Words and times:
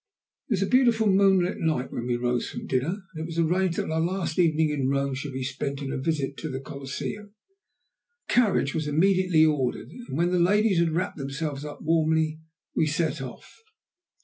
It 0.49 0.53
was 0.53 0.63
a 0.63 0.67
beautiful 0.67 1.05
moonlight 1.05 1.59
night 1.59 1.91
when 1.93 2.07
we 2.07 2.15
rose 2.17 2.49
from 2.49 2.65
dinner, 2.65 3.03
and 3.13 3.21
it 3.21 3.25
was 3.27 3.37
arranged 3.37 3.77
that 3.77 3.91
our 3.91 4.01
last 4.01 4.39
evening 4.39 4.69
in 4.71 4.89
Rome 4.89 5.13
should 5.13 5.33
be 5.33 5.43
spent 5.43 5.79
in 5.79 5.91
a 5.91 5.97
visit 5.99 6.37
to 6.37 6.49
the 6.49 6.59
Colosseum. 6.59 7.35
A 8.27 8.33
carriage 8.33 8.73
was 8.73 8.87
immediately 8.87 9.45
ordered, 9.45 9.89
and 9.91 10.17
when 10.17 10.31
the 10.31 10.39
ladies 10.39 10.79
had 10.79 10.89
wrapped 10.89 11.17
themselves 11.17 11.63
up 11.63 11.83
warmly 11.83 12.39
we 12.75 12.87
set 12.87 13.21
off. 13.21 13.59